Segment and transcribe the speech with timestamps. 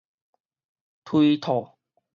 [1.05, 1.77] 推套